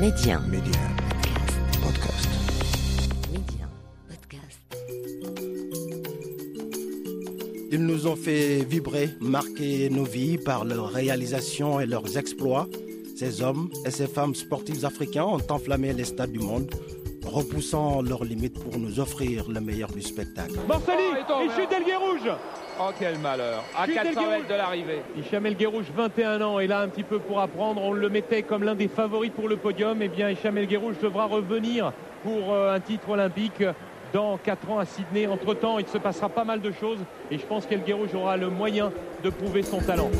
[0.00, 0.38] Média.
[0.40, 0.80] Média.
[1.82, 2.28] Podcast.
[3.32, 3.66] Média.
[4.06, 4.60] Podcast.
[7.72, 12.68] Ils nous ont fait vibrer, marquer nos vies par leurs réalisations et leurs exploits.
[13.16, 16.70] Ces hommes et ces femmes sportifs africains ont enflammé les stades du monde,
[17.26, 20.54] repoussant leurs limites pour nous offrir le meilleur du spectacle.
[20.66, 22.30] Marcelli, Oh, il chute Elgué Rouge
[22.80, 25.02] Oh quel malheur À Chute 400 Elgué mètres de l'arrivée.
[25.18, 27.82] Hicham Elgué Rouge, 21 ans, est là un petit peu pour apprendre.
[27.82, 30.00] On le mettait comme l'un des favoris pour le podium.
[30.02, 31.92] Eh bien, Hicham Elgué Rouge devra revenir
[32.22, 33.62] pour euh, un titre olympique
[34.12, 35.26] dans 4 ans à Sydney.
[35.26, 36.98] Entre-temps, il se passera pas mal de choses
[37.30, 38.92] et je pense Rouge aura le moyen
[39.24, 40.10] de prouver son talent.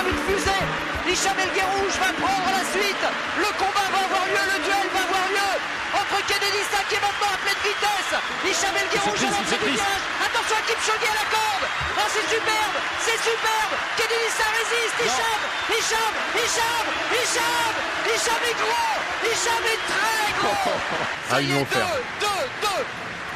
[0.00, 0.64] Comme une fusée.
[1.08, 3.04] Hicham El Guerrouj va prendre la suite.
[3.36, 5.52] Le combat va avoir lieu, le duel va avoir lieu
[5.92, 8.12] entre Kennedy Saint qui est maintenant à pleine vitesse.
[8.48, 10.04] Hicham El Guerrouj à l'entrée du virage.
[10.24, 11.64] Attention à Kipchoge à la corde.
[12.00, 13.74] Ah, c'est superbe, c'est superbe.
[14.00, 14.98] Kennedy Saint résiste.
[15.04, 17.72] Hicham, Hicham, Hicham, Hicham.
[18.08, 18.96] Hicham est gros.
[19.28, 20.76] Hicham est très gros.
[21.28, 21.88] Ça Ah, y ils est, vont faire.
[21.92, 22.84] deux, deux, deux.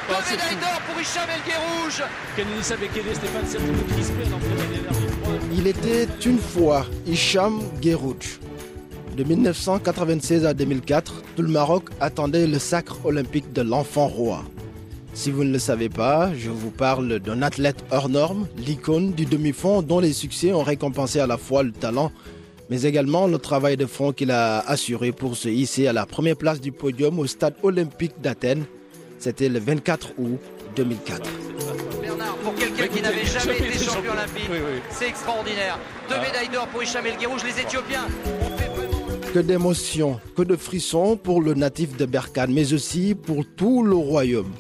[0.09, 1.95] Deux Oh, c'est médailles d'or pour Hicham El Guerrouj.
[2.37, 4.57] Kennedy Sabekele, Stéphane, c'est un peu crispé à l'entrée
[4.89, 5.04] trois.
[5.57, 8.41] Il était une fois Hicham Guerrouj.
[9.17, 14.45] De 1996 à 2004, tout le Maroc attendait le sacre olympique de l'enfant roi.
[15.13, 19.25] Si vous ne le savez pas, je vous parle d'un athlète hors norme, l'icône du
[19.25, 22.11] demi-fond dont les succès ont récompensé à la fois le talent,
[22.71, 26.37] mais également le travail de fond qu'il a assuré pour se hisser à la première
[26.37, 28.65] place du podium au stade olympique d'Athènes.
[29.19, 30.39] C'était le 24 août
[30.75, 31.31] 2004.
[32.45, 34.81] Pour quelqu'un qui n'avait jamais été champion olympique, Oui, oui.
[34.91, 35.79] c'est extraordinaire.
[36.11, 38.07] Deux médailles d'or pour Hicham El les Éthiopiens
[39.33, 43.97] Que d'émotions, que de frissons pour le natif de Berkane, mais aussi pour tout le
[43.97, 44.53] royaume.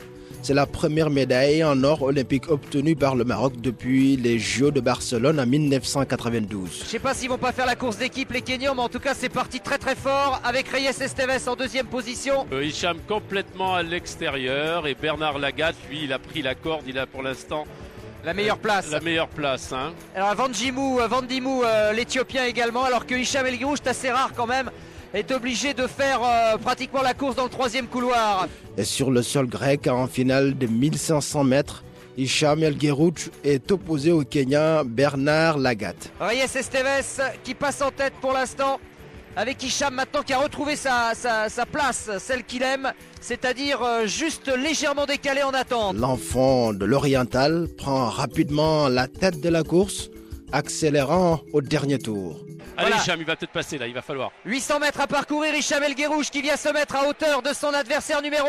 [0.44, 4.78] C'est la première médaille en or olympique obtenue par le Maroc depuis les Jeux de
[4.78, 6.80] Barcelone en 1992.
[6.82, 8.98] Je sais pas s'ils vont pas faire la course d'équipe les Kenyans, mais en tout
[8.98, 12.46] cas c'est parti très très fort avec Reyes Esteves en deuxième position.
[12.52, 16.98] Euh, Hicham complètement à l'extérieur et Bernard Lagat, lui, il a pris la corde, il
[16.98, 17.64] a pour l'instant
[18.22, 18.90] La meilleure place.
[18.90, 19.72] la meilleure place.
[19.72, 19.94] Hein.
[20.14, 24.32] Alors Vandimou, euh, Vandimou euh, l'Éthiopien également, alors que Hicham El Guerrouj, c'est assez rare
[24.36, 24.70] quand même,
[25.14, 28.48] est obligé de faire euh, pratiquement la course dans le troisième couloir.
[28.76, 31.84] Et sur le sol grec, en finale de 1500 mètres,
[32.16, 35.94] Hicham El Guerrouj est opposé au Kenyan Bernard Lagat.
[36.20, 38.78] Reyes Esteves qui passe en tête pour l'instant.
[39.36, 44.06] Avec Hicham maintenant qui a retrouvé sa, sa- sa place, celle qu'il aime, c'est-à-dire euh,
[44.06, 45.96] juste légèrement décalé en attente.
[45.96, 50.08] L'enfant de l'Oriental prend rapidement la tête de la course,
[50.52, 52.44] accélérant au dernier tour.
[52.76, 53.02] Allez Voilà.
[53.02, 54.30] Hicham, il va peut-être passer là, il va falloir.
[54.44, 57.72] 800 mètres à parcourir, Hicham El Guerrouj qui vient se mettre à hauteur de son
[57.72, 58.48] adversaire numéro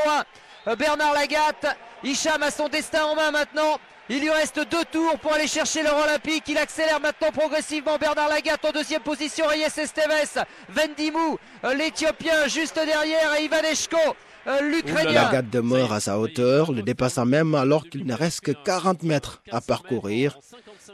[0.65, 1.75] 1, Bernard Lagat.
[2.03, 3.79] Hicham a son destin en main maintenant.
[4.07, 6.43] Il lui reste deux tours pour aller chercher l'or olympique.
[6.47, 7.97] Il accélère maintenant progressivement.
[7.97, 9.47] Bernard Lagat en deuxième position.
[9.47, 14.11] Reyes Esteves, Vendimou, euh, l'Éthiopien juste derrière et Ivaneshko, euh,
[14.61, 15.11] l'Ukrainien.
[15.11, 19.41] Lagat demeure à sa hauteur, le dépassant même alors qu'il ne reste que 40 mètres
[19.51, 20.37] à parcourir.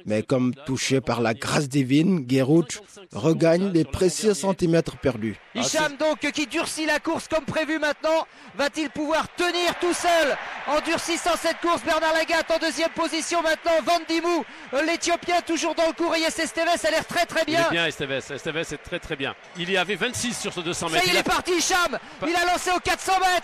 [0.05, 2.79] Mais comme touché par la grâce divine, Guerrouj
[3.13, 5.37] regagne les précieux centimètres perdus.
[5.53, 8.25] Hicham donc qui durcit la course comme prévu maintenant.
[8.57, 10.35] Va-t-il pouvoir tenir tout seul
[10.67, 11.81] en durcissant cette course?
[11.83, 13.71] Bernard Lagat en deuxième position maintenant.
[13.85, 16.09] Vandimou, euh, l'Éthiopien toujours dans le coup.
[16.09, 17.67] Reyes Esteves a l'air très très Il bien.
[17.67, 19.35] est bien Esteves, Esteves est très très bien.
[19.57, 21.05] Il y avait 26 sur ce 200 Ça mètres.
[21.05, 21.97] y est, il est parti Hicham
[22.27, 23.40] Il a lancé aux 400 mètres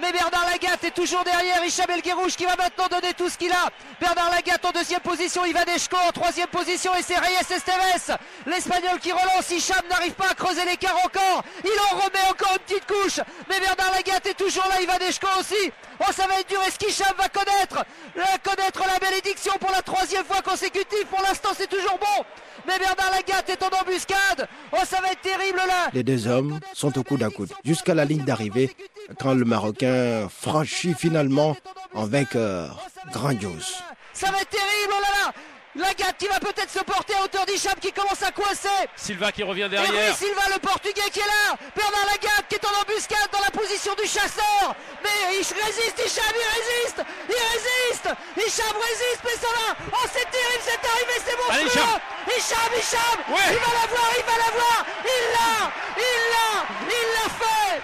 [0.00, 1.64] Mais Bernard Lagat est toujours derrière.
[1.64, 3.68] Hicham El Guerrouj qui va maintenant donner tout ce qu'il a.
[4.00, 5.44] Bernard Lagat en deuxième position.
[5.44, 6.94] Ivaneshko en troisième position.
[6.94, 8.16] Et c'est Reyes Esteves
[8.46, 9.50] L'Espagnol qui relance.
[9.50, 11.42] Hicham n'arrive pas à creuser l'écart encore.
[11.64, 13.20] Il en remet encore une petite couche.
[13.48, 14.80] Mais Bernard Lagat est toujours là.
[14.80, 15.72] Ivaneshko aussi.
[16.00, 16.60] Oh ça va être dur.
[16.66, 17.84] Est-ce qu'Hicham va connaître
[18.16, 21.06] la, connaître la bénédiction pour la troisième fois consécutive?
[21.10, 22.24] Pour l'instant c'est toujours bon.
[22.66, 24.48] Mais Bernard Lagat est en embuscade.
[24.72, 25.90] Oh ça va être terrible là.
[25.92, 27.52] Les deux hommes sont au coude à coude.
[27.64, 28.74] Jusqu'à la ligne d'arrivée
[29.18, 31.56] quand le Marocain franchit finalement
[31.94, 32.86] en vainqueur.
[33.12, 33.82] Grandiose.
[34.12, 35.32] Ça va être terrible, oh là là.
[35.76, 38.68] Lagat qui va peut-être se porter à hauteur d'Hicham qui commence à coincer.
[38.96, 40.10] Silva qui revient Et derrière.
[40.10, 41.54] Rui Silva, le portugais qui est là.
[41.76, 44.74] Bernard Lagat qui est en embuscade dans la position du chasseur.
[45.02, 48.08] Mais il résiste, Hicham, il résiste Il résiste.
[48.34, 49.68] Hicham résiste, mais ça va.
[49.94, 52.00] Oh c'est terrible cette arrivée, c'est Allez, monstrueux Hicham.
[52.34, 53.48] Hicham, Hicham Ouais.
[53.54, 55.54] Il va l'avoir, il va l'avoir Il l'a
[56.02, 56.50] Il l'a
[56.90, 57.78] Il l'a fait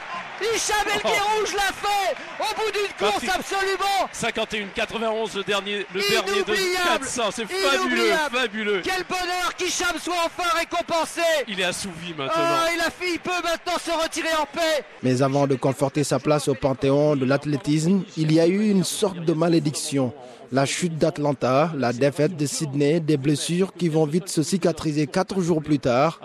[0.56, 1.08] Hicham El Oh.
[1.54, 7.04] L'a fait Au bout d'une course absolument 51 91 le dernier le dernier de Inoubliable.
[7.04, 8.82] 400, c'est fabuleux, fabuleux.
[8.82, 12.32] Quel bonheur qu'Hicham soit enfin récompensé Il est assouvi maintenant.
[12.36, 16.04] Ah, il a fait, il peut maintenant se retirer en paix Mais avant de conforter
[16.04, 20.12] sa place au panthéon de l'athlétisme, il y a eu une sorte de malédiction.
[20.52, 25.40] La chute d'Atlanta, la défaite de Sydney, des blessures qui vont vite se cicatriser quatre
[25.40, 26.20] jours plus tard.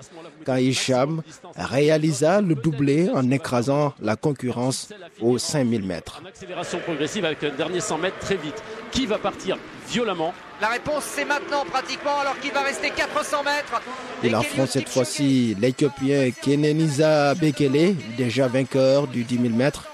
[0.46, 1.22] Quand Hicham
[1.56, 4.90] réalisa le doublé en écrasant la concurrence
[5.22, 6.22] aux 5000 mètres.
[6.24, 8.62] En accélération progressive avec un dernier 100 mètres très vite.
[8.92, 9.58] Qui va partir
[9.88, 13.82] violemment La réponse c'est maintenant pratiquement alors qu'il va rester 400 mètres.
[14.24, 19.88] Il affronte cette fois-ci l'Éthiopien Kenenisa Bekele, déjà vainqueur du 10 000 mètres.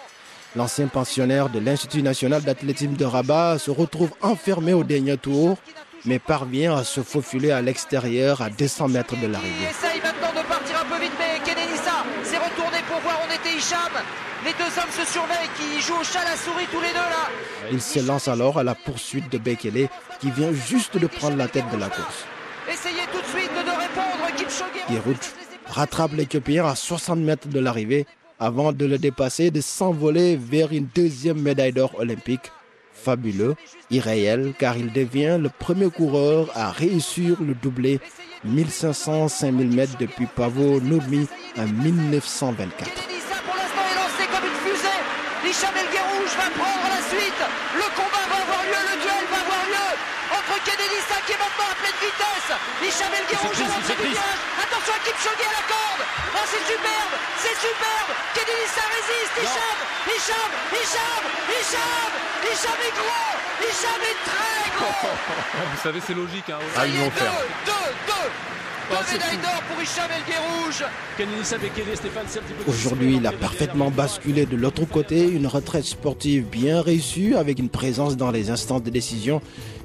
[0.55, 5.57] L'ancien pensionnaire de l'Institut national d'athlétisme de Rabat se retrouve enfermé au dernier tour,
[6.05, 9.69] mais parvient à se faufiler à l'extérieur à 200 mètres de l'arrivée.
[9.69, 13.37] essaye maintenant de partir un peu vite, mais Kenenissa s'est retourné pour voir où était
[13.57, 13.91] Hicham.
[14.45, 16.95] Les deux hommes se surveillent, qui jouent au chat à la souris tous les deux
[16.95, 17.29] là.
[17.71, 19.89] Il se lance alors à la poursuite de Bekele,
[20.19, 22.25] qui vient juste de prendre la tête de la course.
[22.71, 24.35] Essayez tout de suite de répondre.
[24.37, 25.15] Kipchoge
[25.67, 28.05] rattrape l'Éthiopien à 60 mètres de l'arrivée
[28.39, 32.51] avant de le dépasser et de s'envoler vers une deuxième médaille d'or olympique.
[32.93, 33.55] Fabuleux,
[33.89, 37.99] irréel, car il devient le premier coureur à réussir le doublé
[38.47, 41.27] 1500-5000 mètres depuis Pavo Nurmi
[41.57, 43.07] en 1924.
[43.07, 44.87] Kenenissa pour l'instant est lancé comme une fusée.
[45.57, 47.43] Hicham El Guerrouj va prendre la suite.
[47.73, 49.89] Le combat va avoir lieu, le duel va avoir lieu
[50.29, 52.53] entre Kenenissa qui est maintenant à pleine vitesse.
[52.85, 54.41] Hicham El Guerrouj à l'entrée du virage.
[54.53, 56.03] Attention à Kipchoge à la corde.
[56.37, 58.11] Ah, c'est superbe, c'est superbe.
[58.37, 59.37] Kenenissa résiste.
[59.41, 62.11] Hicham, Hicham, Hicham, Hicham.
[62.45, 63.46] Hicham est gros.
[63.59, 65.09] Hicham est très gros.
[65.75, 66.49] Vous savez, c'est logique.
[66.49, 66.59] Hein.
[66.75, 67.11] Ça y est, vont deux,
[67.65, 67.71] deux,
[68.07, 68.29] deux.
[68.89, 69.41] Oh, Deux médailles fou.
[69.41, 70.09] d'or pour Hicham
[72.67, 77.67] Aujourd'hui, il a parfaitement basculé de l'autre côté, une retraite sportive bien réussie avec une
[77.69, 79.41] présence dans les instances de décision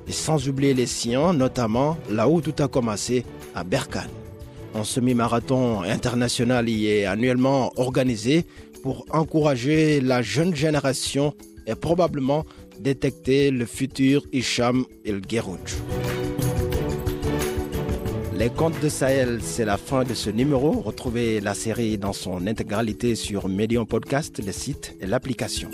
[0.06, 3.24] et sans oublier les siens, notamment là où tout a commencé,
[3.56, 4.08] à Berkane.
[4.74, 8.46] Un semi-marathon international y est annuellement organisé
[8.84, 11.34] pour encourager la jeune génération
[11.66, 12.44] et probablement
[12.82, 15.76] détecter le futur Hicham El Guerrouj.
[18.36, 20.72] Les contes de Sahel, c'est la fin de ce numéro.
[20.72, 25.70] Retrouvez la série dans son intégralité sur Medium Podcast, le site et l'application.